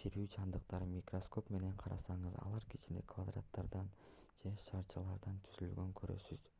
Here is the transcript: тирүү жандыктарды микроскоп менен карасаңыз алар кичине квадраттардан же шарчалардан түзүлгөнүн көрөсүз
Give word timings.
тирүү 0.00 0.22
жандыктарды 0.32 0.88
микроскоп 0.94 1.52
менен 1.56 1.76
карасаңыз 1.82 2.38
алар 2.46 2.66
кичине 2.74 3.04
квадраттардан 3.14 3.92
же 4.42 4.54
шарчалардан 4.64 5.42
түзүлгөнүн 5.48 5.94
көрөсүз 6.02 6.50